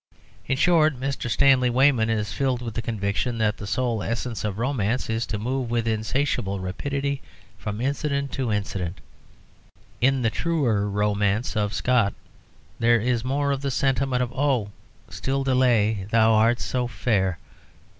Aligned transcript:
In 0.47 0.57
short, 0.57 0.99
Mr. 0.99 1.29
Stanley 1.29 1.69
Weyman 1.69 2.09
is 2.09 2.33
filled 2.33 2.63
with 2.63 2.73
the 2.73 2.81
conviction 2.81 3.37
that 3.37 3.57
the 3.57 3.67
sole 3.67 4.01
essence 4.01 4.43
of 4.43 4.57
romance 4.57 5.11
is 5.11 5.27
to 5.27 5.37
move 5.37 5.69
with 5.69 5.87
insatiable 5.87 6.59
rapidity 6.59 7.21
from 7.59 7.79
incident 7.79 8.31
to 8.31 8.51
incident. 8.51 8.99
In 10.01 10.23
the 10.23 10.31
truer 10.31 10.89
romance 10.89 11.55
of 11.55 11.75
Scott 11.75 12.15
there 12.79 12.99
is 12.99 13.23
more 13.23 13.51
of 13.51 13.61
the 13.61 13.69
sentiment 13.69 14.23
of 14.23 14.33
"Oh! 14.33 14.71
still 15.07 15.43
delay, 15.43 16.07
thou 16.09 16.33
art 16.33 16.59
so 16.59 16.87
fair"! 16.87 17.37